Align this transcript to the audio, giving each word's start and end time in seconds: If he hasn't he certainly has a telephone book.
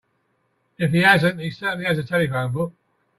If 0.79 0.93
he 0.93 1.03
hasn't 1.03 1.39
he 1.39 1.51
certainly 1.51 1.85
has 1.85 1.99
a 1.99 2.03
telephone 2.03 2.51
book. 2.51 2.73